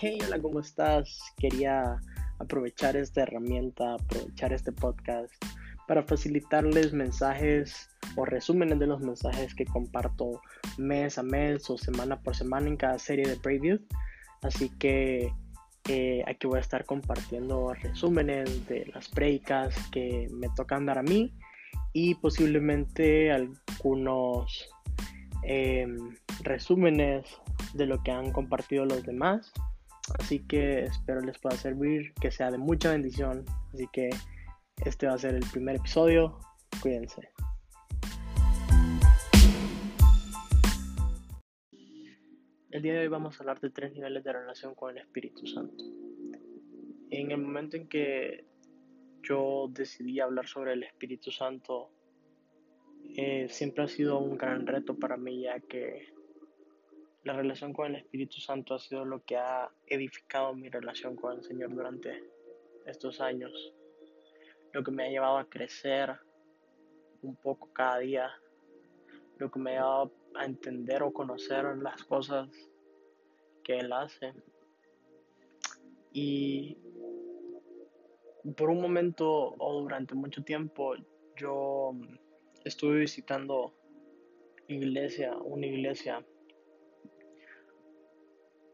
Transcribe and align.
Hey, 0.00 0.16
hola, 0.24 0.38
¿cómo 0.38 0.60
estás? 0.60 1.18
Quería 1.38 2.00
aprovechar 2.38 2.96
esta 2.96 3.22
herramienta, 3.22 3.94
aprovechar 3.94 4.52
este 4.52 4.70
podcast 4.70 5.32
para 5.88 6.04
facilitarles 6.04 6.92
mensajes 6.92 7.90
o 8.14 8.24
resúmenes 8.24 8.78
de 8.78 8.86
los 8.86 9.00
mensajes 9.00 9.56
que 9.56 9.64
comparto 9.64 10.40
mes 10.76 11.18
a 11.18 11.24
mes 11.24 11.68
o 11.68 11.76
semana 11.76 12.20
por 12.20 12.36
semana 12.36 12.68
en 12.68 12.76
cada 12.76 13.00
serie 13.00 13.26
de 13.26 13.34
previews. 13.38 13.80
Así 14.42 14.70
que 14.78 15.32
eh, 15.88 16.22
aquí 16.28 16.46
voy 16.46 16.58
a 16.58 16.60
estar 16.60 16.84
compartiendo 16.84 17.74
resúmenes 17.74 18.68
de 18.68 18.86
las 18.94 19.08
predicas 19.08 19.74
que 19.90 20.28
me 20.30 20.48
tocan 20.50 20.86
dar 20.86 20.98
a 20.98 21.02
mí 21.02 21.34
y 21.92 22.14
posiblemente 22.14 23.32
algunos 23.32 24.70
em, 25.42 26.14
resúmenes 26.44 27.26
de 27.74 27.86
lo 27.86 28.00
que 28.04 28.12
han 28.12 28.30
compartido 28.30 28.84
los 28.84 29.02
demás. 29.02 29.52
Así 30.18 30.40
que 30.40 30.84
espero 30.84 31.20
les 31.20 31.38
pueda 31.38 31.56
servir, 31.56 32.12
que 32.14 32.30
sea 32.30 32.50
de 32.50 32.58
mucha 32.58 32.90
bendición. 32.90 33.44
Así 33.72 33.86
que 33.92 34.10
este 34.84 35.06
va 35.06 35.14
a 35.14 35.18
ser 35.18 35.34
el 35.34 35.44
primer 35.50 35.76
episodio. 35.76 36.38
Cuídense. 36.80 37.30
El 42.70 42.82
día 42.82 42.92
de 42.92 43.00
hoy 43.00 43.08
vamos 43.08 43.34
a 43.34 43.42
hablar 43.42 43.60
de 43.60 43.70
tres 43.70 43.92
niveles 43.92 44.22
de 44.22 44.32
relación 44.32 44.74
con 44.74 44.90
el 44.90 44.98
Espíritu 44.98 45.46
Santo. 45.46 45.84
En 47.10 47.30
el 47.30 47.38
momento 47.38 47.76
en 47.76 47.88
que 47.88 48.44
yo 49.22 49.68
decidí 49.70 50.20
hablar 50.20 50.46
sobre 50.46 50.74
el 50.74 50.82
Espíritu 50.82 51.30
Santo, 51.30 51.90
eh, 53.16 53.48
siempre 53.48 53.84
ha 53.84 53.88
sido 53.88 54.18
un 54.18 54.36
gran 54.36 54.66
reto 54.66 54.98
para 54.98 55.16
mí 55.16 55.42
ya 55.42 55.58
que 55.60 56.12
la 57.28 57.34
relación 57.34 57.74
con 57.74 57.88
el 57.88 57.96
Espíritu 57.96 58.40
Santo 58.40 58.74
ha 58.74 58.78
sido 58.78 59.04
lo 59.04 59.22
que 59.22 59.36
ha 59.36 59.70
edificado 59.86 60.54
mi 60.54 60.70
relación 60.70 61.14
con 61.14 61.36
el 61.36 61.44
Señor 61.44 61.74
durante 61.74 62.24
estos 62.86 63.20
años. 63.20 63.74
Lo 64.72 64.82
que 64.82 64.90
me 64.90 65.04
ha 65.04 65.10
llevado 65.10 65.36
a 65.36 65.44
crecer 65.44 66.18
un 67.20 67.36
poco 67.36 67.70
cada 67.74 67.98
día. 67.98 68.30
Lo 69.36 69.50
que 69.50 69.58
me 69.58 69.72
ha 69.72 69.74
llevado 69.74 70.12
a 70.36 70.46
entender 70.46 71.02
o 71.02 71.12
conocer 71.12 71.66
las 71.76 72.02
cosas 72.04 72.48
que 73.62 73.78
Él 73.78 73.92
hace. 73.92 74.32
Y 76.10 76.78
por 78.56 78.70
un 78.70 78.80
momento 78.80 79.54
o 79.58 79.82
durante 79.82 80.14
mucho 80.14 80.42
tiempo 80.44 80.94
yo 81.36 81.92
estuve 82.64 83.00
visitando 83.00 83.74
iglesia, 84.66 85.36
una 85.36 85.66
iglesia 85.66 86.24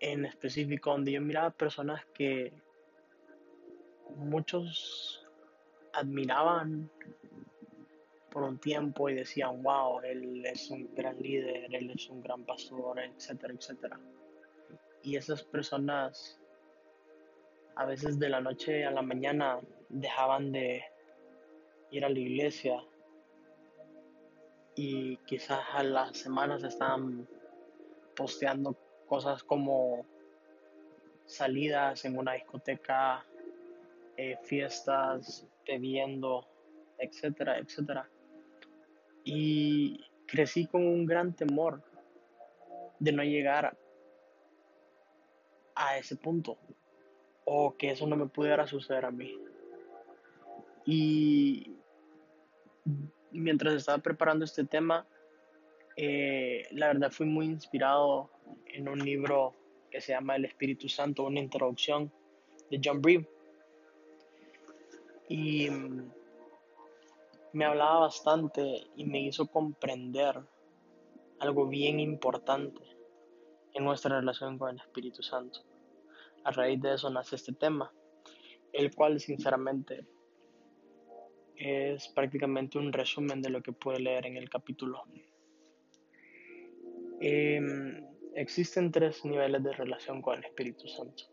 en 0.00 0.26
específico 0.26 0.90
donde 0.90 1.12
yo 1.12 1.20
miraba 1.20 1.50
personas 1.50 2.04
que 2.14 2.52
muchos 4.16 5.26
admiraban 5.92 6.90
por 8.30 8.42
un 8.42 8.58
tiempo 8.58 9.08
y 9.08 9.14
decían, 9.14 9.62
wow, 9.62 10.00
él 10.00 10.44
es 10.44 10.70
un 10.70 10.92
gran 10.94 11.16
líder, 11.18 11.72
él 11.72 11.90
es 11.90 12.08
un 12.08 12.20
gran 12.20 12.44
pastor, 12.44 12.98
etcétera, 12.98 13.54
etcétera. 13.54 14.00
Y 15.02 15.16
esas 15.16 15.42
personas 15.44 16.40
a 17.76 17.84
veces 17.86 18.18
de 18.18 18.28
la 18.28 18.40
noche 18.40 18.84
a 18.84 18.90
la 18.90 19.02
mañana 19.02 19.60
dejaban 19.88 20.52
de 20.52 20.84
ir 21.90 22.04
a 22.04 22.08
la 22.08 22.18
iglesia 22.18 22.84
y 24.74 25.16
quizás 25.18 25.60
a 25.72 25.82
las 25.82 26.16
semanas 26.16 26.64
estaban 26.64 27.28
posteando 28.16 28.76
cosas 29.04 29.42
como 29.42 30.06
salidas 31.26 32.04
en 32.04 32.18
una 32.18 32.32
discoteca, 32.32 33.24
eh, 34.16 34.36
fiestas, 34.42 35.46
bebiendo, 35.66 36.46
etcétera, 36.98 37.58
etcétera. 37.58 38.08
Y 39.24 40.04
crecí 40.26 40.66
con 40.66 40.86
un 40.86 41.06
gran 41.06 41.34
temor 41.34 41.82
de 42.98 43.12
no 43.12 43.22
llegar 43.22 43.76
a 45.74 45.98
ese 45.98 46.16
punto 46.16 46.56
o 47.44 47.76
que 47.76 47.90
eso 47.90 48.06
no 48.06 48.16
me 48.16 48.26
pudiera 48.26 48.66
suceder 48.66 49.04
a 49.04 49.10
mí. 49.10 49.38
Y 50.86 51.76
mientras 53.30 53.74
estaba 53.74 53.98
preparando 53.98 54.44
este 54.44 54.64
tema, 54.64 55.06
eh, 55.96 56.66
la 56.72 56.88
verdad 56.88 57.10
fui 57.10 57.26
muy 57.26 57.46
inspirado 57.46 58.30
en 58.66 58.88
un 58.88 58.98
libro 58.98 59.54
que 59.90 60.00
se 60.00 60.12
llama 60.12 60.36
El 60.36 60.44
Espíritu 60.44 60.88
Santo, 60.88 61.22
una 61.24 61.40
introducción 61.40 62.12
de 62.70 62.80
John 62.82 63.00
Breve. 63.00 63.28
Y 65.28 65.70
mm, 65.70 66.10
me 67.52 67.64
hablaba 67.64 68.00
bastante 68.00 68.88
y 68.96 69.04
me 69.04 69.20
hizo 69.20 69.46
comprender 69.46 70.40
algo 71.38 71.66
bien 71.66 72.00
importante 72.00 72.82
en 73.72 73.84
nuestra 73.84 74.18
relación 74.18 74.58
con 74.58 74.70
el 74.70 74.80
Espíritu 74.80 75.22
Santo. 75.22 75.60
A 76.42 76.50
raíz 76.50 76.80
de 76.80 76.94
eso 76.94 77.08
nace 77.10 77.36
este 77.36 77.52
tema, 77.52 77.92
el 78.72 78.94
cual 78.94 79.20
sinceramente 79.20 80.06
es 81.56 82.08
prácticamente 82.08 82.78
un 82.78 82.92
resumen 82.92 83.40
de 83.40 83.50
lo 83.50 83.62
que 83.62 83.72
puede 83.72 84.00
leer 84.00 84.26
en 84.26 84.36
el 84.36 84.50
capítulo. 84.50 85.04
Em, 87.20 88.04
existen 88.34 88.90
tres 88.90 89.24
niveles 89.24 89.62
de 89.62 89.72
relación 89.72 90.20
con 90.20 90.38
el 90.38 90.44
Espíritu 90.44 90.88
Santo. 90.88 91.24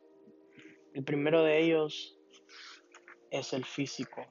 El 0.93 1.03
primero 1.03 1.43
de 1.43 1.59
ellos 1.59 2.17
es 3.29 3.53
el 3.53 3.65
físico, 3.65 4.25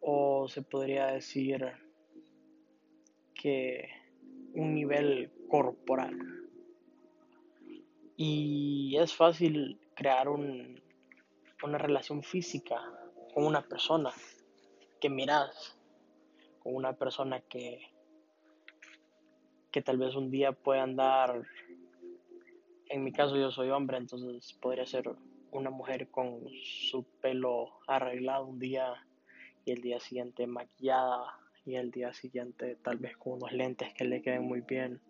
o 0.00 0.48
se 0.48 0.62
podría 0.62 1.06
decir 1.08 1.66
que 3.34 3.88
un 4.54 4.74
nivel 4.74 5.32
corporal. 5.48 6.16
Y 8.16 8.96
es 8.98 9.14
fácil 9.14 9.80
crear 9.94 10.28
un, 10.28 10.80
una 11.62 11.78
relación 11.78 12.22
física 12.22 12.80
con 13.32 13.44
una 13.44 13.66
persona 13.66 14.12
que 15.00 15.10
miras, 15.10 15.78
con 16.60 16.74
una 16.76 16.92
persona 16.96 17.40
que 17.40 17.93
que 19.74 19.82
tal 19.82 19.98
vez 19.98 20.14
un 20.14 20.30
día 20.30 20.52
pueda 20.52 20.84
andar, 20.84 21.42
en 22.88 23.02
mi 23.02 23.10
caso 23.10 23.36
yo 23.36 23.50
soy 23.50 23.70
hombre, 23.70 23.96
entonces 23.96 24.52
podría 24.62 24.86
ser 24.86 25.10
una 25.50 25.70
mujer 25.70 26.12
con 26.12 26.48
su 26.62 27.02
pelo 27.20 27.80
arreglado 27.88 28.46
un 28.46 28.60
día 28.60 29.04
y 29.64 29.72
el 29.72 29.80
día 29.80 29.98
siguiente 29.98 30.46
maquillada 30.46 31.24
y 31.66 31.74
el 31.74 31.90
día 31.90 32.14
siguiente 32.14 32.76
tal 32.84 32.98
vez 32.98 33.16
con 33.16 33.32
unos 33.32 33.52
lentes 33.52 33.92
que 33.94 34.04
le 34.04 34.22
queden 34.22 34.44
muy 34.44 34.60
bien. 34.60 35.00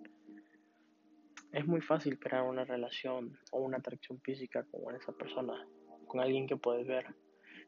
Es 1.52 1.66
muy 1.66 1.82
fácil 1.82 2.18
crear 2.18 2.44
una 2.44 2.64
relación 2.64 3.38
o 3.50 3.58
una 3.58 3.76
atracción 3.76 4.18
física 4.22 4.64
con 4.64 4.96
esa 4.96 5.12
persona, 5.12 5.68
con 6.06 6.20
alguien 6.22 6.46
que 6.46 6.56
puedes 6.56 6.86
ver, 6.86 7.14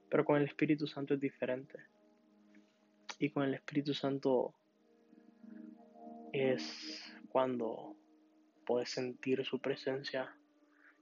pero 0.08 0.24
con 0.24 0.38
el 0.38 0.44
Espíritu 0.44 0.86
Santo 0.86 1.12
es 1.12 1.20
diferente. 1.20 1.78
Y 3.18 3.28
con 3.28 3.42
el 3.42 3.52
Espíritu 3.52 3.92
Santo 3.92 4.54
es 6.32 7.03
cuando 7.28 7.97
puedes 8.64 8.91
sentir 8.91 9.44
su 9.44 9.60
presencia, 9.60 10.34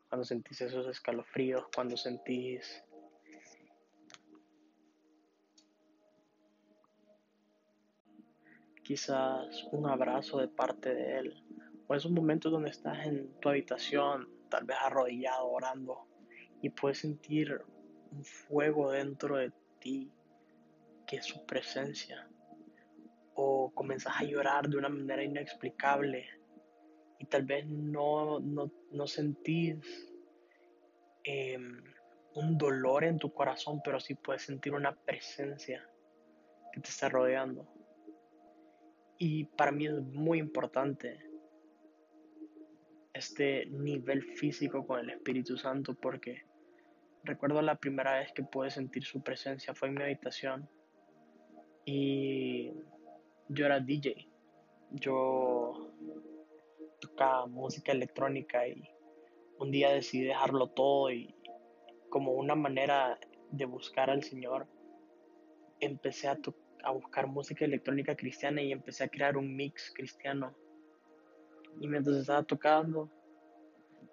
cuando 0.08 0.24
sentís 0.24 0.60
esos 0.60 0.86
escalofríos, 0.86 1.64
cuando 1.74 1.96
sentís 1.96 2.84
quizás 8.82 9.64
un 9.72 9.88
abrazo 9.88 10.38
de 10.38 10.48
parte 10.48 10.94
de 10.94 11.18
él, 11.18 11.42
o 11.86 11.94
esos 11.94 12.12
momentos 12.12 12.52
donde 12.52 12.70
estás 12.70 13.06
en 13.06 13.32
tu 13.40 13.48
habitación, 13.48 14.28
tal 14.50 14.64
vez 14.64 14.76
arrodillado 14.80 15.46
orando, 15.46 16.06
y 16.60 16.70
puedes 16.70 16.98
sentir 16.98 17.60
un 18.10 18.24
fuego 18.24 18.92
dentro 18.92 19.36
de 19.36 19.52
ti, 19.80 20.12
que 21.06 21.16
es 21.16 21.24
su 21.24 21.44
presencia 21.44 22.28
o 23.34 23.70
comenzás 23.74 24.14
a 24.20 24.24
llorar 24.24 24.68
de 24.68 24.76
una 24.76 24.88
manera 24.88 25.22
inexplicable 25.22 26.26
y 27.18 27.26
tal 27.26 27.44
vez 27.44 27.66
no, 27.66 28.40
no, 28.40 29.06
sentís 29.06 29.78
em, 31.22 31.82
un 32.34 32.58
dolor 32.58 33.04
en 33.04 33.18
tu 33.18 33.32
corazón, 33.32 33.80
pero 33.84 34.00
sí 34.00 34.14
puedes 34.14 34.42
sentir 34.42 34.74
una 34.74 34.94
presencia 34.94 35.88
que 36.72 36.80
te 36.80 36.88
está 36.88 37.08
rodeando. 37.08 37.68
Y 39.18 39.44
para 39.44 39.72
mí 39.72 39.86
es 39.86 39.94
muy 39.94 40.38
importante 40.38 41.24
este 43.14 43.66
nivel 43.66 44.22
físico 44.22 44.86
con 44.86 44.98
el 45.00 45.10
Espíritu 45.10 45.56
Santo 45.56 45.94
porque 45.94 46.42
recuerdo 47.22 47.62
la 47.62 47.76
primera 47.76 48.18
vez 48.18 48.32
que 48.32 48.42
pude 48.42 48.70
sentir 48.70 49.04
su 49.04 49.22
presencia 49.22 49.74
fue 49.74 49.88
en 49.88 49.94
mi 49.94 50.02
habitación 50.02 50.68
y 51.84 52.72
yo 53.54 53.66
era 53.66 53.80
DJ. 53.80 54.28
Yo 54.90 55.90
tocaba 57.00 57.46
música 57.46 57.92
electrónica 57.92 58.66
y 58.66 58.82
un 59.58 59.70
día 59.70 59.90
decidí 59.90 60.24
dejarlo 60.24 60.68
todo 60.68 61.10
y 61.10 61.34
como 62.10 62.32
una 62.32 62.54
manera 62.54 63.18
de 63.50 63.64
buscar 63.64 64.10
al 64.10 64.22
Señor, 64.22 64.66
empecé 65.80 66.28
a, 66.28 66.38
a 66.84 66.90
buscar 66.92 67.26
música 67.26 67.64
electrónica 67.64 68.16
cristiana 68.16 68.62
y 68.62 68.72
empecé 68.72 69.04
a 69.04 69.08
crear 69.08 69.36
un 69.36 69.54
mix 69.56 69.92
cristiano. 69.94 70.54
Y 71.80 71.88
mientras 71.88 72.16
estaba 72.16 72.42
tocando, 72.44 73.10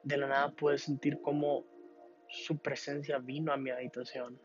de 0.03 0.17
la 0.17 0.27
nada 0.27 0.51
pude 0.51 0.77
sentir 0.77 1.21
como 1.21 1.65
su 2.29 2.57
presencia 2.57 3.19
vino 3.19 3.51
a 3.51 3.57
mi 3.57 3.69
habitación 3.69 4.39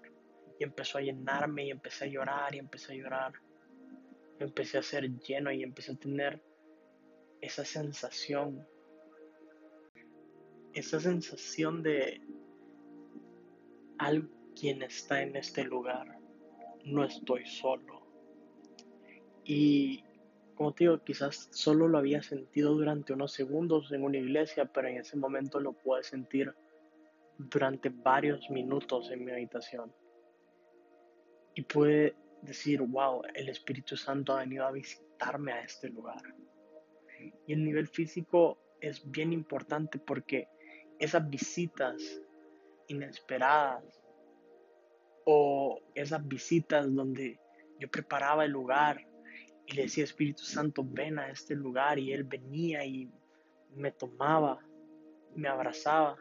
y 0.59 0.65
empezó 0.65 0.99
a 0.99 1.03
llenarme 1.03 1.67
y 1.67 1.71
empecé 1.71 2.07
a 2.07 2.09
llorar 2.09 2.55
y 2.55 2.59
empecé 2.59 2.93
a 2.93 2.97
llorar. 2.97 3.33
Empecé 4.39 4.79
a 4.79 4.83
ser 4.83 5.11
lleno 5.19 5.51
y 5.51 5.63
empecé 5.63 5.93
a 5.93 5.97
tener 5.97 6.43
esa 7.41 7.65
sensación, 7.65 8.67
esa 10.75 11.01
sensación 11.01 11.83
de 11.83 12.21
alguien 13.99 14.83
está 14.83 15.23
en 15.23 15.37
este 15.37 15.65
lugar, 15.65 16.19
no 16.85 17.05
estoy 17.05 17.47
solo. 17.47 18.07
Y 19.45 20.05
como 20.55 20.73
te 20.73 20.85
digo, 20.85 21.03
quizás 21.05 21.49
solo 21.53 21.87
lo 21.87 21.99
había 21.99 22.23
sentido 22.23 22.75
durante 22.75 23.13
unos 23.13 23.33
segundos 23.33 23.93
en 23.93 24.03
una 24.03 24.19
iglesia, 24.19 24.65
pero 24.65 24.89
en 24.89 24.99
ese 24.99 25.17
momento 25.17 25.61
lo 25.61 25.73
pude 25.73 26.03
sentir 26.03 26.53
durante 27.39 27.91
varios 27.91 28.51
minutos 28.51 29.11
en 29.11 29.25
mi 29.25 29.33
habitación. 29.33 29.93
Y 31.55 31.63
pude 31.63 32.17
decir, 32.47 32.81
wow, 32.81 33.23
el 33.35 33.49
Espíritu 33.49 33.97
Santo 33.97 34.33
ha 34.33 34.41
venido 34.41 34.67
a 34.67 34.73
visitarme 34.73 35.53
a 35.53 35.63
este 35.63 35.89
lugar. 35.89 36.23
Y 37.47 37.53
el 37.53 37.65
nivel 37.65 37.89
físico 37.89 38.59
es 38.81 39.11
bien 39.11 39.33
importante 39.33 39.99
porque 39.99 40.49
esas 40.99 41.29
visitas 41.29 41.97
inesperadas 42.89 44.03
o 45.25 45.81
esas 45.95 46.27
visitas 46.27 46.95
donde 46.95 47.39
yo 47.79 47.91
preparaba 47.91 48.45
el 48.45 48.53
lugar 48.53 49.07
y 49.67 49.75
le 49.75 49.83
decía 49.83 50.05
Espíritu 50.05 50.45
Santo, 50.45 50.85
ven 50.85 51.19
a 51.19 51.29
este 51.31 51.55
lugar 51.55 51.99
y 51.99 52.13
Él 52.13 52.25
venía 52.25 52.85
y 52.85 53.11
me 53.75 53.91
tomaba, 53.91 54.65
me 55.35 55.49
abrazaba. 55.49 56.17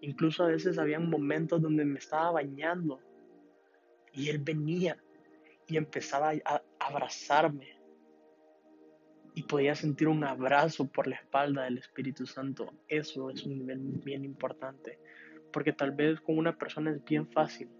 Incluso 0.00 0.44
a 0.44 0.48
veces 0.48 0.78
había 0.78 0.98
momentos 0.98 1.60
donde 1.60 1.84
me 1.84 1.98
estaba 1.98 2.30
bañando 2.32 3.00
y 4.12 4.30
Él 4.30 4.38
venía 4.38 4.96
y 5.66 5.76
empezaba 5.76 6.32
a 6.44 6.62
abrazarme. 6.78 7.76
Y 9.34 9.42
podía 9.42 9.74
sentir 9.74 10.08
un 10.08 10.24
abrazo 10.24 10.88
por 10.88 11.06
la 11.06 11.16
espalda 11.16 11.64
del 11.64 11.78
Espíritu 11.78 12.26
Santo. 12.26 12.72
Eso 12.88 13.28
es 13.30 13.44
un 13.44 13.58
nivel 13.58 13.78
bien 14.02 14.24
importante. 14.24 14.98
Porque 15.52 15.72
tal 15.72 15.90
vez 15.92 16.20
con 16.20 16.38
una 16.38 16.56
persona 16.56 16.90
es 16.90 17.04
bien 17.04 17.28
fácil. 17.30 17.70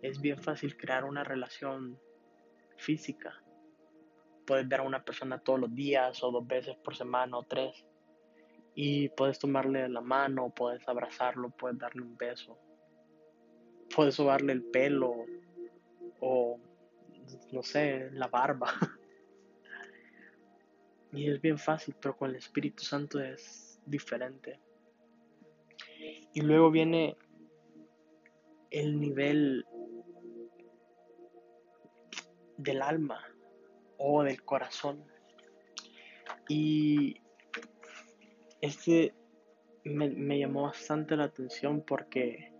Es 0.00 0.20
bien 0.20 0.38
fácil 0.38 0.76
crear 0.76 1.04
una 1.04 1.24
relación 1.24 1.98
física. 2.76 3.42
Puedes 4.46 4.66
ver 4.66 4.80
a 4.80 4.84
una 4.84 5.04
persona 5.04 5.38
todos 5.38 5.60
los 5.60 5.74
días 5.74 6.22
o 6.22 6.30
dos 6.30 6.46
veces 6.46 6.76
por 6.76 6.96
semana 6.96 7.36
o 7.36 7.42
tres. 7.42 7.84
Y 8.74 9.10
puedes 9.10 9.38
tomarle 9.38 9.86
la 9.88 10.00
mano, 10.00 10.50
puedes 10.54 10.88
abrazarlo, 10.88 11.50
puedes 11.50 11.78
darle 11.78 12.02
un 12.02 12.16
beso. 12.16 12.58
Puedes 13.94 14.14
sobarle 14.14 14.52
el 14.52 14.62
pelo 14.62 15.26
o 16.20 16.58
no 17.52 17.62
sé, 17.62 18.10
la 18.12 18.28
barba. 18.28 18.70
y 21.12 21.30
es 21.30 21.40
bien 21.40 21.58
fácil, 21.58 21.94
pero 22.00 22.16
con 22.16 22.30
el 22.30 22.36
Espíritu 22.36 22.82
Santo 22.82 23.20
es 23.20 23.80
diferente. 23.86 24.60
Y 26.34 26.40
luego 26.42 26.70
viene 26.70 27.16
el 28.70 29.00
nivel 29.00 29.64
del 32.56 32.82
alma 32.82 33.24
o 33.96 34.22
del 34.22 34.42
corazón. 34.44 35.04
Y 36.48 37.20
este 38.60 39.14
me, 39.84 40.38
llamó 40.38 40.62
bastante 40.62 41.16
la 41.16 41.24
atención 41.24 41.82
porque 41.82 42.52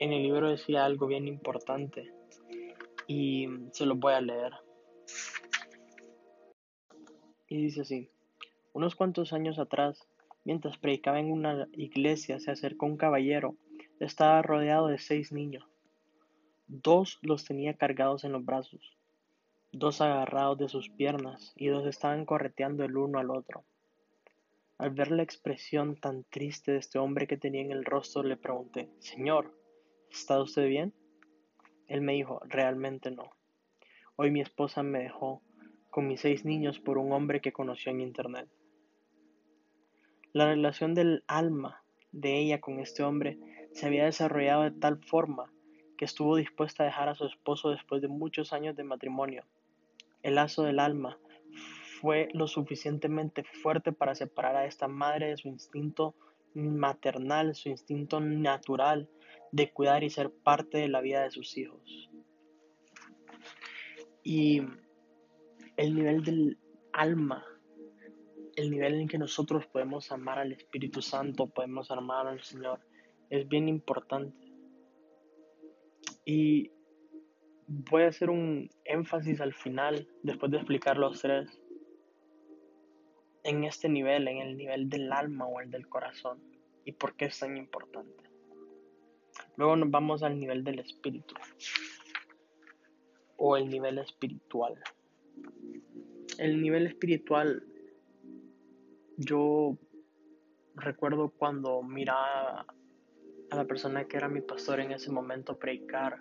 en 0.00 0.12
el 0.12 0.22
libro 0.22 0.50
decía 0.50 0.84
algo 0.84 1.06
bien 1.06 1.28
importante 1.28 2.17
y 3.08 3.48
se 3.72 3.86
los 3.86 3.98
voy 3.98 4.12
a 4.12 4.20
leer. 4.20 4.52
Y 7.48 7.62
dice 7.62 7.80
así, 7.80 8.10
unos 8.74 8.94
cuantos 8.94 9.32
años 9.32 9.58
atrás, 9.58 10.06
mientras 10.44 10.76
predicaba 10.76 11.18
en 11.18 11.32
una 11.32 11.66
iglesia, 11.72 12.38
se 12.38 12.50
acercó 12.50 12.86
un 12.86 12.98
caballero. 12.98 13.56
Estaba 13.98 14.42
rodeado 14.42 14.86
de 14.88 14.98
seis 14.98 15.32
niños. 15.32 15.64
Dos 16.68 17.18
los 17.22 17.44
tenía 17.44 17.74
cargados 17.74 18.24
en 18.24 18.32
los 18.32 18.44
brazos, 18.44 18.98
dos 19.72 20.02
agarrados 20.02 20.58
de 20.58 20.68
sus 20.68 20.90
piernas 20.90 21.54
y 21.56 21.68
dos 21.68 21.86
estaban 21.86 22.26
correteando 22.26 22.84
el 22.84 22.96
uno 22.98 23.18
al 23.18 23.30
otro. 23.30 23.64
Al 24.76 24.90
ver 24.90 25.10
la 25.10 25.22
expresión 25.22 25.96
tan 25.96 26.24
triste 26.24 26.72
de 26.72 26.78
este 26.78 26.98
hombre 26.98 27.26
que 27.26 27.38
tenía 27.38 27.62
en 27.62 27.72
el 27.72 27.86
rostro, 27.86 28.22
le 28.22 28.36
pregunté, 28.36 28.90
Señor, 28.98 29.58
¿está 30.10 30.40
usted 30.42 30.68
bien? 30.68 30.92
Él 31.88 32.02
me 32.02 32.12
dijo, 32.12 32.40
realmente 32.44 33.10
no. 33.10 33.32
Hoy 34.16 34.30
mi 34.30 34.40
esposa 34.40 34.82
me 34.82 35.00
dejó 35.00 35.42
con 35.90 36.06
mis 36.06 36.20
seis 36.20 36.44
niños 36.44 36.78
por 36.78 36.98
un 36.98 37.12
hombre 37.12 37.40
que 37.40 37.52
conoció 37.52 37.90
en 37.90 38.00
internet. 38.00 38.48
La 40.32 40.46
relación 40.46 40.94
del 40.94 41.24
alma 41.26 41.82
de 42.12 42.38
ella 42.38 42.60
con 42.60 42.78
este 42.78 43.02
hombre 43.02 43.38
se 43.72 43.86
había 43.86 44.04
desarrollado 44.04 44.62
de 44.62 44.70
tal 44.70 45.02
forma 45.02 45.50
que 45.96 46.04
estuvo 46.04 46.36
dispuesta 46.36 46.82
a 46.82 46.86
dejar 46.86 47.08
a 47.08 47.14
su 47.14 47.24
esposo 47.24 47.70
después 47.70 48.02
de 48.02 48.08
muchos 48.08 48.52
años 48.52 48.76
de 48.76 48.84
matrimonio. 48.84 49.44
El 50.22 50.34
lazo 50.34 50.62
del 50.62 50.78
alma 50.78 51.18
fue 52.00 52.28
lo 52.32 52.46
suficientemente 52.46 53.44
fuerte 53.44 53.92
para 53.92 54.14
separar 54.14 54.56
a 54.56 54.66
esta 54.66 54.88
madre 54.88 55.28
de 55.28 55.36
su 55.36 55.48
instinto 55.48 56.14
maternal, 56.54 57.54
su 57.54 57.70
instinto 57.70 58.20
natural 58.20 59.08
de 59.52 59.72
cuidar 59.72 60.04
y 60.04 60.10
ser 60.10 60.30
parte 60.30 60.78
de 60.78 60.88
la 60.88 61.00
vida 61.00 61.22
de 61.22 61.30
sus 61.30 61.56
hijos. 61.56 62.10
Y 64.22 64.62
el 65.76 65.94
nivel 65.94 66.22
del 66.22 66.58
alma, 66.92 67.44
el 68.56 68.70
nivel 68.70 68.94
en 68.94 69.08
que 69.08 69.18
nosotros 69.18 69.66
podemos 69.66 70.10
amar 70.10 70.38
al 70.38 70.52
Espíritu 70.52 71.00
Santo, 71.00 71.46
podemos 71.46 71.90
amar 71.90 72.26
al 72.26 72.42
Señor, 72.42 72.80
es 73.30 73.48
bien 73.48 73.68
importante. 73.68 74.52
Y 76.24 76.72
voy 77.66 78.02
a 78.02 78.08
hacer 78.08 78.30
un 78.30 78.68
énfasis 78.84 79.40
al 79.40 79.54
final, 79.54 80.08
después 80.22 80.50
de 80.50 80.58
explicar 80.58 80.98
los 80.98 81.20
tres, 81.20 81.62
en 83.44 83.64
este 83.64 83.88
nivel, 83.88 84.28
en 84.28 84.38
el 84.38 84.56
nivel 84.56 84.88
del 84.88 85.12
alma 85.12 85.46
o 85.46 85.60
el 85.60 85.70
del 85.70 85.88
corazón, 85.88 86.42
y 86.84 86.92
por 86.92 87.14
qué 87.14 87.26
es 87.26 87.38
tan 87.38 87.56
importante. 87.56 88.27
Luego 89.58 89.74
nos 89.74 89.90
vamos 89.90 90.22
al 90.22 90.38
nivel 90.38 90.62
del 90.62 90.78
espíritu 90.78 91.34
o 93.36 93.56
el 93.56 93.68
nivel 93.68 93.98
espiritual. 93.98 94.78
El 96.38 96.62
nivel 96.62 96.86
espiritual, 96.86 97.64
yo 99.16 99.76
recuerdo 100.76 101.30
cuando 101.30 101.82
miraba 101.82 102.66
a 103.50 103.56
la 103.56 103.64
persona 103.64 104.06
que 104.06 104.16
era 104.16 104.28
mi 104.28 104.42
pastor 104.42 104.78
en 104.78 104.92
ese 104.92 105.10
momento 105.10 105.58
predicar 105.58 106.20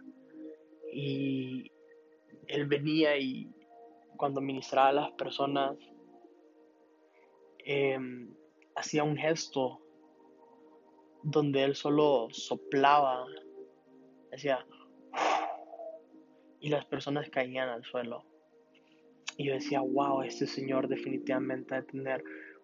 y 0.91 1.71
él 2.47 2.65
venía 2.65 3.19
y 3.19 3.51
cuando 4.17 4.41
ministraba 4.41 4.89
a 4.89 4.93
las 4.93 5.11
personas 5.11 5.77
em, 7.59 8.33
hacía 8.75 9.03
un 9.03 9.15
gesto 9.15 9.79
donde 11.23 11.63
él 11.63 11.75
solo 11.75 12.27
soplaba, 12.31 13.25
decía, 14.31 14.65
y 16.59 16.69
las 16.69 16.85
personas 16.85 17.29
caían 17.29 17.69
al 17.69 17.83
suelo. 17.83 18.25
Y 19.37 19.45
yo 19.45 19.53
decía, 19.53 19.81
wow, 19.81 20.23
este 20.23 20.47
señor 20.47 20.87
definitivamente 20.87 21.75
debe 21.75 21.87
tener 21.87 22.23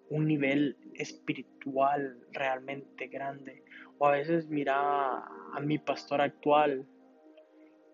un 0.09 0.27
nivel 0.27 0.77
espiritual 0.95 2.19
realmente 2.31 3.07
grande. 3.07 3.63
O 3.99 4.07
a 4.07 4.11
veces 4.11 4.47
miraba 4.47 5.25
a 5.53 5.59
mi 5.59 5.77
pastor 5.77 6.21
actual 6.21 6.85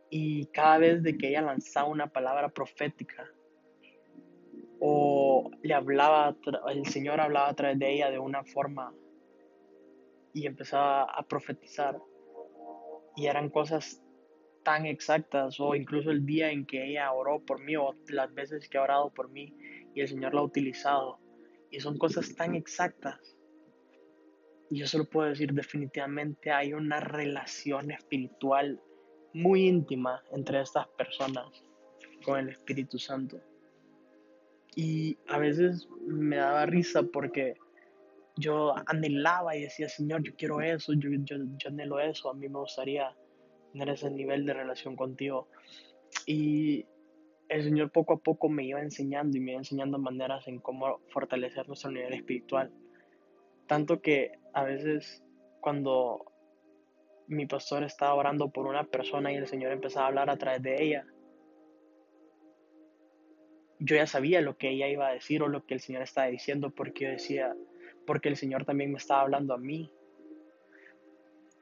y 0.10 0.48
cada 0.48 0.80
vez 0.80 1.04
que 1.18 1.30
ella 1.30 1.42
lanzaba 1.42 1.88
una 1.88 2.08
palabra 2.08 2.50
profética 2.50 3.30
o 4.80 5.52
le 5.62 5.74
hablaba, 5.74 6.36
el 6.70 6.86
Señor 6.86 7.20
hablaba 7.20 7.50
a 7.50 7.54
través 7.54 7.78
de 7.80 7.94
ella 7.94 8.10
de 8.10 8.20
una 8.20 8.44
forma 8.44 8.94
y 10.34 10.46
empezaba 10.46 11.04
a 11.04 11.24
profetizar. 11.24 11.98
Y 13.16 13.28
eran 13.28 13.50
cosas 13.50 14.02
tan 14.64 14.86
exactas, 14.86 15.60
o 15.60 15.76
incluso 15.76 16.12
el 16.12 16.26
día 16.26 16.52
en 16.52 16.66
que 16.66 16.86
ella 16.92 17.12
oró 17.12 17.44
por 17.44 17.60
mí, 17.62 17.76
o 17.76 17.96
las 18.10 18.34
veces 18.34 18.70
que 18.70 18.78
ha 18.78 18.84
orado 18.84 19.12
por 19.12 19.30
mí, 19.30 19.56
y 19.94 20.02
el 20.02 20.08
Señor 20.08 20.34
la 20.34 20.42
ha 20.42 20.44
utilizado. 20.44 21.20
Y 21.72 21.80
son 21.80 21.98
cosas 21.98 22.36
tan 22.36 22.56
exactas 22.56 23.20
Y 24.72 24.80
yo 24.80 24.88
solo 24.88 25.06
puedo 25.06 25.30
decir 25.30 25.54
definitivamente 25.54 26.52
hay 26.52 26.74
una 26.74 27.00
relación 27.00 27.92
espiritual 27.92 28.82
muy 29.34 29.68
íntima 29.68 30.24
entre 30.32 30.62
estas 30.62 30.88
personas 30.90 31.48
con 32.24 32.40
el 32.40 32.50
Espíritu 32.50 32.98
Santo. 32.98 33.40
Y 34.76 35.18
a 35.28 35.38
veces 35.38 35.88
me 36.06 36.38
daba 36.38 36.66
risa 36.66 37.04
porque 37.04 37.56
yo 38.40 38.74
anhelaba 38.88 39.56
y 39.56 39.64
decía, 39.64 39.90
Señor, 39.90 40.24
yo 40.24 40.34
quiero 40.36 40.62
eso, 40.62 40.94
yo, 40.94 41.10
yo, 41.12 41.38
anhelo 41.68 42.00
eso, 42.00 42.30
a 42.30 42.34
mí 42.34 42.48
me 42.48 42.60
gustaría 42.60 43.14
tener 43.74 43.90
ese 43.90 44.10
nivel 44.10 44.46
de 44.46 44.54
relación 44.54 44.96
contigo. 44.96 45.50
Y 46.26 46.86
el 47.50 47.64
Señor 47.64 47.92
poco 47.92 48.14
a 48.14 48.18
poco 48.18 48.50
me 48.50 48.64
iba 48.64 48.82
enseñando 48.82 49.38
y 49.38 49.42
me 49.42 49.52
iba 49.52 49.60
enseñando 49.60 50.00
maneras 50.00 50.48
en 50.48 50.60
cómo 50.60 51.02
fortalecer 51.10 51.68
nuestro 51.68 51.92
nivel 51.92 52.14
espiritual. 52.14 52.72
Tanto 53.68 54.02
que 54.02 54.32
a 54.54 54.64
veces 54.64 55.24
cuando 55.60 56.26
mi 57.28 57.46
pastor 57.46 57.84
estaba 57.84 58.16
orando 58.16 58.50
por 58.50 58.66
una 58.66 58.86
persona 58.86 59.32
y 59.32 59.36
el 59.36 59.48
Señor 59.48 59.72
empezaba 59.72 60.06
a 60.06 60.10
hablar 60.10 60.30
a 60.30 60.38
través 60.38 60.64
de 60.64 60.82
ella, 60.82 61.06
yo 63.80 63.96
ya 63.96 64.08
sabía 64.08 64.42
lo 64.42 64.58
que 64.58 64.70
ella 64.70 64.88
iba 64.88 65.08
a 65.08 65.14
decir 65.14 65.42
o 65.42 65.48
lo 65.48 65.66
que 65.66 65.74
el 65.74 65.80
Señor 65.80 66.02
estaba 66.02 66.28
diciendo 66.28 66.72
porque 66.72 67.06
yo 67.06 67.12
decía, 67.12 67.56
porque 68.10 68.28
el 68.28 68.38
Señor 68.38 68.66
también 68.66 68.92
me 68.92 68.98
estaba 68.98 69.22
hablando 69.22 69.54
a 69.54 69.60
mí. 69.60 69.88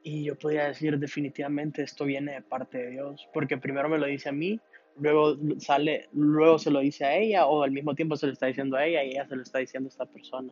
Y 0.02 0.24
yo 0.24 0.38
podía 0.38 0.66
decir 0.68 0.98
definitivamente 0.98 1.82
esto 1.82 2.06
viene 2.06 2.32
de 2.32 2.40
parte 2.40 2.78
de 2.78 2.90
Dios, 2.92 3.28
porque 3.34 3.58
primero 3.58 3.90
me 3.90 3.98
lo 3.98 4.06
dice 4.06 4.30
a 4.30 4.32
mí, 4.32 4.58
luego 4.96 5.36
sale, 5.58 6.08
luego 6.14 6.58
se 6.58 6.70
lo 6.70 6.80
dice 6.80 7.04
a 7.04 7.14
ella 7.14 7.44
o 7.44 7.64
al 7.64 7.70
mismo 7.70 7.94
tiempo 7.94 8.16
se 8.16 8.28
lo 8.28 8.32
está 8.32 8.46
diciendo 8.46 8.78
a 8.78 8.86
ella 8.86 9.04
y 9.04 9.10
ella 9.10 9.28
se 9.28 9.36
lo 9.36 9.42
está 9.42 9.58
diciendo 9.58 9.88
a 9.88 9.90
esta 9.90 10.06
persona. 10.06 10.50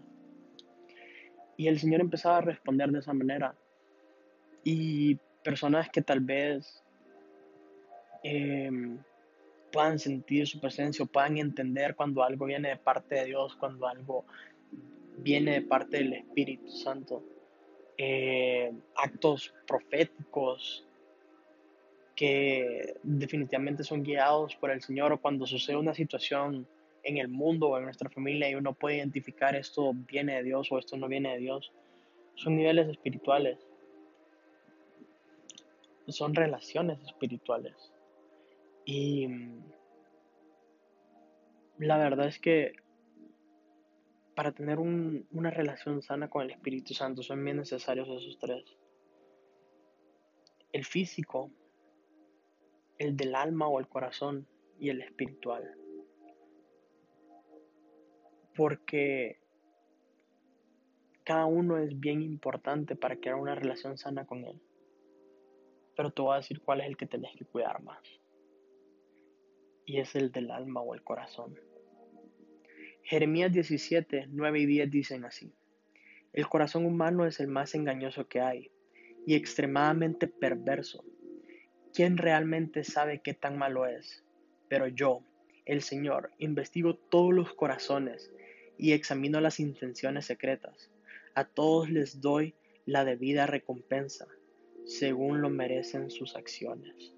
Y 1.56 1.66
el 1.66 1.78
Señor 1.78 2.02
empezaba 2.02 2.36
a 2.36 2.42
responder 2.42 2.90
de 2.90 2.98
esa 2.98 3.14
manera. 3.14 3.54
Y 4.64 5.14
personas 5.42 5.88
que 5.88 6.02
tal 6.02 6.20
vez 6.20 6.84
em, 8.22 8.98
puedan 9.72 9.98
sentir 9.98 10.46
su 10.46 10.60
presencia 10.60 11.06
o 11.06 11.08
puedan 11.08 11.38
entender 11.38 11.96
cuando 11.96 12.22
algo 12.22 12.44
viene 12.44 12.68
de 12.68 12.76
parte 12.76 13.14
de 13.14 13.24
Dios, 13.24 13.56
cuando 13.56 13.88
algo 13.88 14.26
viene 15.16 15.52
de 15.52 15.62
parte 15.62 15.98
del 15.98 16.12
Espíritu 16.14 16.68
Santo. 16.70 17.22
Eh, 17.98 18.72
actos 18.94 19.54
proféticos 19.66 20.86
que 22.14 22.94
definitivamente 23.02 23.84
son 23.84 24.02
guiados 24.02 24.56
por 24.56 24.70
el 24.70 24.82
Señor 24.82 25.12
o 25.12 25.20
cuando 25.20 25.46
sucede 25.46 25.76
una 25.76 25.94
situación 25.94 26.66
en 27.02 27.18
el 27.18 27.28
mundo 27.28 27.68
o 27.68 27.78
en 27.78 27.84
nuestra 27.84 28.10
familia 28.10 28.50
y 28.50 28.54
uno 28.54 28.74
puede 28.74 28.96
identificar 28.96 29.54
esto 29.54 29.92
viene 29.94 30.36
de 30.36 30.42
Dios 30.42 30.72
o 30.72 30.78
esto 30.78 30.96
no 30.96 31.08
viene 31.08 31.32
de 31.32 31.38
Dios. 31.38 31.72
Son 32.34 32.56
niveles 32.56 32.88
espirituales. 32.88 33.58
Son 36.08 36.34
relaciones 36.34 37.00
espirituales. 37.02 37.92
Y 38.84 39.28
la 41.78 41.98
verdad 41.98 42.26
es 42.26 42.38
que 42.38 42.72
para 44.36 44.52
tener 44.52 44.78
una 44.78 45.50
relación 45.50 46.02
sana 46.02 46.28
con 46.28 46.42
el 46.42 46.50
Espíritu 46.50 46.92
Santo 46.92 47.22
son 47.22 47.42
bien 47.42 47.56
necesarios 47.56 48.06
esos 48.06 48.38
tres. 48.38 48.76
El 50.72 50.84
físico, 50.84 51.50
el 52.98 53.16
del 53.16 53.34
alma 53.34 53.66
o 53.66 53.80
el 53.80 53.88
corazón 53.88 54.46
y 54.78 54.90
el 54.90 55.00
espiritual. 55.00 55.74
Porque 58.54 59.40
cada 61.24 61.46
uno 61.46 61.78
es 61.78 61.98
bien 61.98 62.20
importante 62.20 62.94
para 62.94 63.16
crear 63.16 63.36
una 63.36 63.54
relación 63.54 63.96
sana 63.96 64.26
con 64.26 64.44
Él. 64.44 64.60
Pero 65.96 66.10
te 66.10 66.20
voy 66.20 66.34
a 66.34 66.36
decir 66.36 66.60
cuál 66.60 66.82
es 66.82 66.88
el 66.88 66.98
que 66.98 67.06
tenés 67.06 67.34
que 67.36 67.46
cuidar 67.46 67.82
más 67.82 68.02
y 69.86 70.00
es 70.00 70.14
el 70.16 70.30
del 70.30 70.50
alma 70.50 70.82
o 70.82 70.94
el 70.94 71.02
corazón. 71.02 71.58
Jeremías 73.08 73.52
17, 73.52 74.26
9 74.32 74.58
y 74.58 74.66
10 74.66 74.90
dicen 74.90 75.24
así. 75.24 75.52
El 76.32 76.48
corazón 76.48 76.84
humano 76.84 77.24
es 77.24 77.38
el 77.38 77.46
más 77.46 77.76
engañoso 77.76 78.26
que 78.26 78.40
hay 78.40 78.72
y 79.24 79.36
extremadamente 79.36 80.26
perverso. 80.26 81.04
¿Quién 81.94 82.18
realmente 82.18 82.82
sabe 82.82 83.20
qué 83.22 83.32
tan 83.32 83.56
malo 83.56 83.86
es? 83.86 84.24
Pero 84.68 84.88
yo, 84.88 85.22
el 85.66 85.82
Señor, 85.82 86.32
investigo 86.38 86.96
todos 86.96 87.32
los 87.32 87.54
corazones 87.54 88.32
y 88.76 88.90
examino 88.90 89.40
las 89.40 89.60
intenciones 89.60 90.26
secretas. 90.26 90.90
A 91.36 91.44
todos 91.44 91.88
les 91.88 92.20
doy 92.20 92.56
la 92.86 93.04
debida 93.04 93.46
recompensa, 93.46 94.26
según 94.84 95.42
lo 95.42 95.48
merecen 95.48 96.10
sus 96.10 96.34
acciones. 96.34 97.12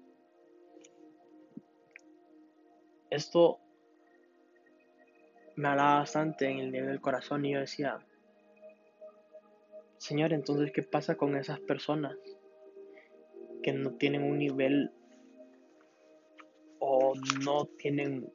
Esto 3.09 3.59
me 5.59 5.67
hablaba 5.67 5.95
bastante 5.95 6.47
en 6.47 6.59
el 6.59 6.71
nivel 6.71 6.87
del 6.87 7.01
corazón 7.01 7.45
y 7.45 7.51
yo 7.51 7.59
decía, 7.59 7.99
Señor, 9.97 10.31
entonces, 10.31 10.71
¿qué 10.71 10.83
pasa 10.83 11.17
con 11.17 11.35
esas 11.35 11.59
personas 11.59 12.15
que 13.61 13.73
no 13.73 13.91
tienen 13.95 14.23
un 14.23 14.37
nivel 14.37 14.93
o 16.79 17.11
no 17.43 17.65
tienen 17.77 18.31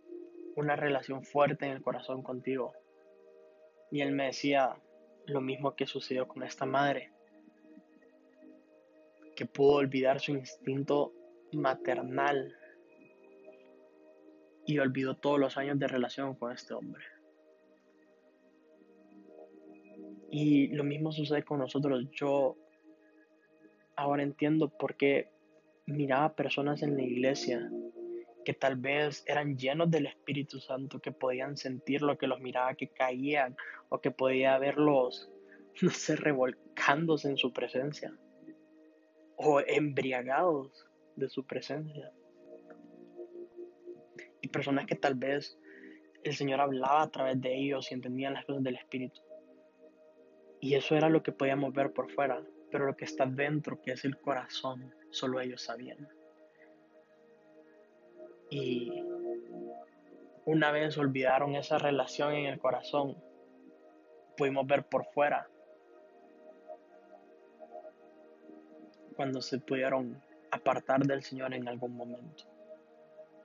una 0.54 0.76
relación 0.76 1.24
fuerte 1.24 1.64
en 1.64 1.72
el 1.72 1.80
corazón 1.80 2.22
contigo? 2.22 2.74
Y 3.90 4.02
él 4.02 4.12
me 4.12 4.26
decía 4.26 4.76
lo 5.24 5.40
mismo 5.40 5.74
que 5.76 5.86
sucedió 5.86 6.28
con 6.28 6.42
esta 6.42 6.66
madre, 6.66 7.10
que 9.34 9.46
pudo 9.46 9.76
olvidar 9.76 10.20
su 10.20 10.32
instinto 10.32 11.14
maternal 11.52 12.54
y 14.66 14.78
olvidó 14.78 15.16
todos 15.16 15.40
los 15.40 15.56
años 15.56 15.78
de 15.78 15.88
relación 15.88 16.34
con 16.34 16.52
este 16.52 16.74
hombre. 16.74 17.13
Y 20.36 20.66
lo 20.66 20.82
mismo 20.82 21.12
sucede 21.12 21.44
con 21.44 21.60
nosotros. 21.60 22.10
Yo 22.10 22.56
ahora 23.94 24.24
entiendo 24.24 24.68
por 24.68 24.96
qué 24.96 25.30
miraba 25.86 26.34
personas 26.34 26.82
en 26.82 26.96
la 26.96 27.04
iglesia 27.04 27.70
que 28.44 28.52
tal 28.52 28.74
vez 28.74 29.22
eran 29.28 29.56
llenos 29.56 29.92
del 29.92 30.06
Espíritu 30.06 30.58
Santo, 30.58 30.98
que 30.98 31.12
podían 31.12 31.56
sentir 31.56 32.02
lo 32.02 32.18
que 32.18 32.26
los 32.26 32.40
miraba, 32.40 32.74
que 32.74 32.88
caían, 32.88 33.56
o 33.90 34.00
que 34.00 34.10
podía 34.10 34.58
verlos, 34.58 35.30
no 35.82 35.90
sé, 35.90 36.16
revolcándose 36.16 37.28
en 37.28 37.36
su 37.36 37.52
presencia, 37.52 38.12
o 39.36 39.60
embriagados 39.60 40.84
de 41.14 41.28
su 41.28 41.46
presencia 41.46 42.10
y 44.40 44.48
personas 44.48 44.86
que 44.86 44.96
tal 44.96 45.14
vez 45.14 45.56
el 46.24 46.34
Señor 46.34 46.60
hablaba 46.60 47.02
a 47.02 47.10
través 47.12 47.40
de 47.40 47.56
ellos 47.56 47.92
y 47.92 47.94
entendían 47.94 48.34
las 48.34 48.44
cosas 48.44 48.64
del 48.64 48.74
Espíritu. 48.74 49.20
Y 50.64 50.76
eso 50.76 50.96
era 50.96 51.10
lo 51.10 51.22
que 51.22 51.30
podíamos 51.30 51.74
ver 51.74 51.92
por 51.92 52.10
fuera, 52.10 52.42
pero 52.70 52.86
lo 52.86 52.96
que 52.96 53.04
está 53.04 53.26
dentro, 53.26 53.82
que 53.82 53.92
es 53.92 54.06
el 54.06 54.16
corazón, 54.16 54.94
solo 55.10 55.38
ellos 55.38 55.60
sabían. 55.60 56.08
Y 58.48 58.90
una 60.46 60.72
vez 60.72 60.96
olvidaron 60.96 61.54
esa 61.54 61.76
relación 61.76 62.32
en 62.32 62.46
el 62.46 62.58
corazón, 62.58 63.14
pudimos 64.38 64.66
ver 64.66 64.86
por 64.86 65.04
fuera 65.12 65.46
cuando 69.16 69.42
se 69.42 69.58
pudieron 69.58 70.18
apartar 70.50 71.04
del 71.04 71.22
Señor 71.22 71.52
en 71.52 71.68
algún 71.68 71.94
momento. 71.94 72.44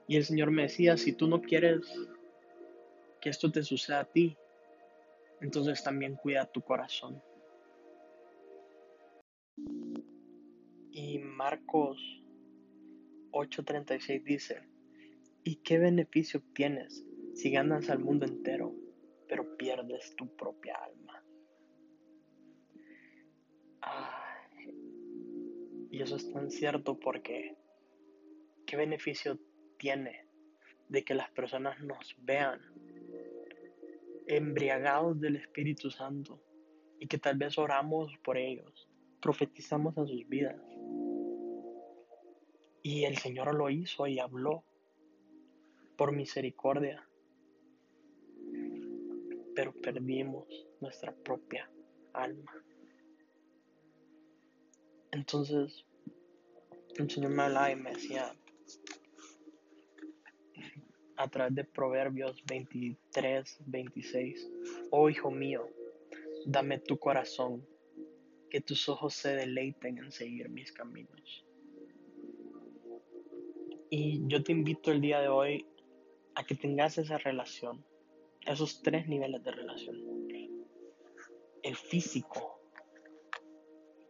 Y 0.08 0.16
el 0.16 0.24
Señor 0.24 0.52
me 0.52 0.62
decía, 0.62 0.96
si 0.96 1.12
tú 1.12 1.28
no 1.28 1.42
quieres 1.42 1.82
que 3.20 3.30
esto 3.30 3.52
te 3.52 3.62
suceda 3.62 4.00
a 4.00 4.06
ti, 4.06 4.38
entonces 5.42 5.84
también 5.84 6.16
cuida 6.16 6.46
tu 6.46 6.62
corazón. 6.62 7.22
Y 10.92 11.20
Marcos 11.20 11.98
8:36 13.32 14.24
dice, 14.24 14.62
¿y 15.44 15.58
qué 15.58 15.78
beneficio 15.78 16.40
obtienes 16.40 17.06
si 17.34 17.52
ganas 17.52 17.90
al 17.90 18.00
mundo 18.00 18.26
entero, 18.26 18.74
pero 19.28 19.58
pierdes 19.58 20.16
tu 20.16 20.36
propia 20.36 20.76
alma? 20.76 21.24
y 25.92 26.02
eso 26.02 26.16
es 26.16 26.32
tan 26.32 26.52
cierto 26.52 27.00
porque 27.00 27.56
¿qué 28.66 28.78
beneficio 28.78 29.40
tiene 29.78 30.26
de 30.88 31.04
que 31.04 31.16
las 31.16 31.30
personas 31.32 31.80
nos 31.82 32.16
vean 32.20 32.62
embriagados 34.30 35.20
del 35.20 35.38
Espíritu 35.38 35.90
Santo 35.90 36.40
y 37.00 37.08
que 37.08 37.18
tal 37.18 37.38
vez 37.38 37.58
oramos 37.58 38.16
por 38.24 38.38
ellos, 38.38 38.88
profetizamos 39.20 39.98
a 39.98 40.06
sus 40.06 40.30
vidas. 40.30 40.62
Y 42.84 43.06
el 43.06 43.18
Señor 43.18 43.56
lo 43.56 43.72
hizo 43.72 44.06
y 44.06 44.20
habló 44.20 44.64
por 45.98 46.16
misericordia, 46.16 47.10
pero 49.56 49.74
perdimos 49.74 50.46
nuestra 50.80 51.12
propia 51.12 51.70
alma. 52.14 52.54
Entonces, 55.12 55.86
el 56.98 57.10
Señor 57.10 57.32
me 57.32 57.44
hablaba 57.44 57.72
y 57.72 57.76
me 57.76 57.94
decía, 57.94 58.36
a 61.20 61.28
través 61.28 61.54
de 61.54 61.66
Proverbios 61.66 62.42
23, 62.46 63.60
26, 63.66 64.50
oh 64.92 65.10
hijo 65.10 65.30
mío, 65.30 65.68
dame 66.46 66.80
tu 66.80 66.98
corazón, 66.98 67.68
que 68.50 68.62
tus 68.62 68.88
ojos 68.88 69.16
se 69.16 69.36
deleiten 69.36 69.98
en 69.98 70.14
seguir 70.14 70.48
mis 70.48 70.72
caminos. 70.72 71.46
Y 73.90 74.26
yo 74.28 74.42
te 74.42 74.54
invito 74.54 74.94
el 74.94 75.02
día 75.02 75.20
de 75.20 75.28
hoy 75.28 75.68
a 76.36 76.46
que 76.46 76.56
tengas 76.56 76.98
esa 76.98 77.18
relación, 77.18 77.84
esos 78.46 78.82
tres 78.82 79.10
niveles 79.10 79.44
de 79.44 79.52
relación. 79.52 79.98
El 81.64 81.76
físico, 81.76 82.62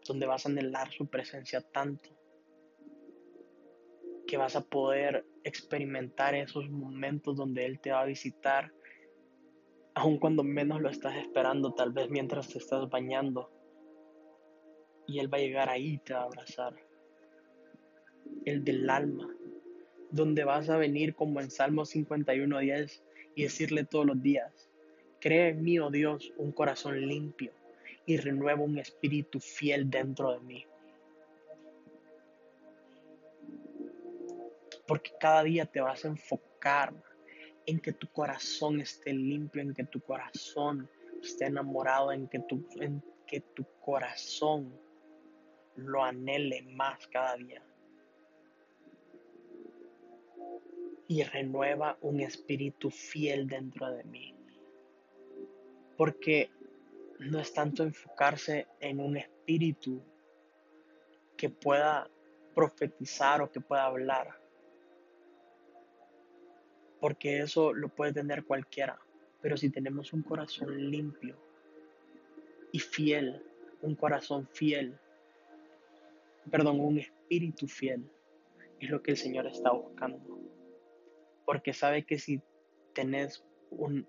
donde 0.08 0.28
vas 0.28 0.46
a 0.46 0.50
anhelar 0.50 0.92
su 0.92 1.08
presencia 1.08 1.62
tanto 1.62 2.12
que 4.28 4.38
vas 4.38 4.56
a 4.56 4.62
poder 4.62 5.26
experimentar 5.44 6.36
esos 6.36 6.70
momentos 6.70 7.36
donde 7.36 7.66
Él 7.66 7.80
te 7.80 7.92
va 7.92 8.02
a 8.02 8.06
visitar, 8.06 8.72
aun 9.94 10.18
cuando 10.18 10.44
menos 10.44 10.82
lo 10.82 10.90
estás 10.90 11.18
esperando, 11.18 11.74
tal 11.74 11.92
vez 11.92 12.10
mientras 12.10 12.50
te 12.50 12.58
estás 12.58 12.90
bañando. 12.90 13.52
Y 15.08 15.20
Él 15.20 15.34
va 15.34 15.38
a 15.38 15.42
llegar 15.42 15.70
ahí 15.70 15.94
y 15.94 15.98
te 15.98 16.14
va 16.14 16.22
a 16.22 16.26
abrazar. 16.26 16.76
El 18.46 18.64
del 18.64 18.90
alma, 18.90 19.28
donde 20.12 20.44
vas 20.44 20.70
a 20.70 20.78
venir 20.78 21.16
como 21.16 21.42
en 21.42 21.50
Salmo 21.50 21.84
51.10 21.84 23.02
y 23.36 23.44
decirle 23.44 23.86
todos 23.86 24.06
los 24.06 24.22
días, 24.22 24.70
cree 25.20 25.50
en 25.50 25.64
mí, 25.64 25.80
oh 25.80 25.90
Dios, 25.90 26.34
un 26.38 26.52
corazón 26.52 27.00
limpio 27.08 27.52
y 28.06 28.18
renueva 28.18 28.64
un 28.64 28.78
espíritu 28.80 29.40
fiel 29.40 29.90
dentro 29.90 30.34
de 30.34 30.40
mí. 30.40 30.66
Porque 34.90 35.12
cada 35.20 35.44
día 35.44 35.68
te 35.68 35.82
vas 35.82 36.04
a 36.04 36.08
enfocar 36.08 36.92
en 37.68 37.80
que 37.80 37.94
tu 37.94 38.12
corazón 38.12 38.82
esté 38.82 39.14
limpio, 39.14 39.62
en 39.62 39.76
que 39.76 39.84
tu 39.84 40.02
corazón 40.02 40.90
esté 41.22 41.46
enamorado, 41.46 42.12
en 42.12 42.28
que 42.28 42.40
tu, 42.40 42.68
en 42.80 43.04
que 43.28 43.40
tu 43.40 43.68
corazón 43.82 44.74
lo 45.76 46.04
anhele 46.04 46.64
más 46.64 47.06
cada 47.06 47.36
día. 47.36 47.62
Y 51.08 51.22
renueva 51.22 52.00
un 52.02 52.22
espíritu 52.22 52.90
fiel 52.90 53.48
dentro 53.48 53.92
de 53.92 54.04
mí. 54.06 54.36
Porque 55.98 56.50
no 57.20 57.40
es 57.40 57.54
tanto 57.54 57.84
enfocarse 57.84 58.66
en 58.80 59.02
un 59.02 59.18
espíritu 59.18 60.02
que 61.38 61.52
pueda 61.52 62.10
profetizar 62.56 63.44
o 63.44 63.52
que 63.52 63.62
pueda 63.62 63.86
hablar, 63.86 64.49
porque 67.00 67.40
eso 67.40 67.74
lo 67.74 67.90
puede 67.90 68.14
tener 68.14 68.44
cualquiera. 68.44 69.00
Pero 69.42 69.58
si 69.58 69.70
tenemos 69.70 70.14
un 70.14 70.22
corazón 70.22 70.92
limpio 70.92 71.38
y 72.72 72.80
fiel, 72.80 73.42
un 73.82 73.96
corazón 73.96 74.48
fiel, 74.52 74.98
perdón, 76.52 76.80
un 76.80 77.00
espíritu 77.00 77.68
fiel, 77.68 78.10
es 78.80 78.90
lo 78.90 79.02
que 79.02 79.12
el 79.12 79.18
Señor 79.18 79.48
está 79.48 79.72
buscando. 79.72 80.40
Porque 81.46 81.74
sabe 81.74 82.06
que 82.06 82.20
si 82.20 82.42
tenés 82.94 83.46
un 83.70 84.08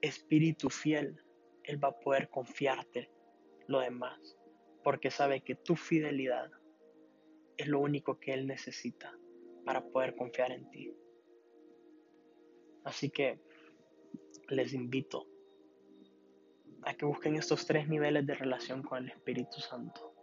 espíritu 0.00 0.70
fiel, 0.70 1.22
Él 1.64 1.82
va 1.82 1.88
a 1.88 1.98
poder 1.98 2.28
confiarte 2.28 3.10
lo 3.66 3.80
demás. 3.80 4.36
Porque 4.82 5.10
sabe 5.10 5.42
que 5.42 5.54
tu 5.54 5.76
fidelidad 5.76 6.50
es 7.56 7.68
lo 7.68 7.80
único 7.80 8.18
que 8.18 8.32
Él 8.34 8.46
necesita 8.46 9.16
para 9.64 9.84
poder 9.84 10.16
confiar 10.16 10.52
en 10.52 10.68
ti. 10.70 10.92
Así 12.84 13.10
que 13.10 13.40
les 14.48 14.72
invito 14.74 15.26
a 16.82 16.94
que 16.94 17.04
busquen 17.04 17.36
estos 17.36 17.66
tres 17.66 17.88
niveles 17.88 18.26
de 18.26 18.34
relación 18.34 18.82
con 18.82 19.04
el 19.04 19.10
Espíritu 19.10 19.60
Santo. 19.60 20.14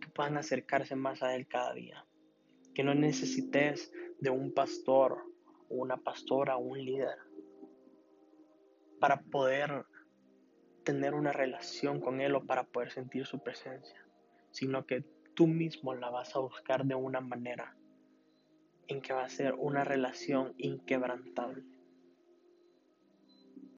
Que 0.00 0.08
puedan 0.08 0.36
acercarse 0.36 0.94
más 0.94 1.22
a 1.22 1.34
Él 1.34 1.46
cada 1.46 1.72
día. 1.72 2.04
Que 2.74 2.84
no 2.84 2.94
necesites 2.94 3.90
de 4.20 4.30
un 4.30 4.52
pastor 4.52 5.24
o 5.68 5.76
una 5.76 5.96
pastora 5.96 6.56
o 6.56 6.60
un 6.60 6.84
líder 6.84 7.16
para 9.00 9.20
poder 9.22 9.86
tener 10.84 11.14
una 11.14 11.32
relación 11.32 12.00
con 12.00 12.20
Él 12.20 12.34
o 12.34 12.46
para 12.46 12.64
poder 12.64 12.90
sentir 12.90 13.26
su 13.26 13.40
presencia, 13.40 14.04
sino 14.50 14.86
que 14.86 15.04
tú 15.34 15.46
mismo 15.46 15.94
la 15.94 16.10
vas 16.10 16.34
a 16.34 16.40
buscar 16.40 16.84
de 16.84 16.94
una 16.94 17.20
manera 17.20 17.76
en 18.88 19.00
que 19.00 19.12
va 19.12 19.24
a 19.24 19.28
ser 19.28 19.54
una 19.54 19.84
relación 19.84 20.54
inquebrantable. 20.58 21.62